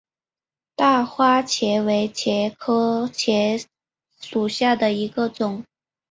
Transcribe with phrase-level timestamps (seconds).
[0.75, 3.63] 大花茄为茄科茄
[4.19, 5.63] 属下的一个种。